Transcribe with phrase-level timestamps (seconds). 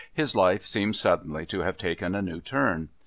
[0.11, 2.89] His life seemed suddenly to have taken a new turn.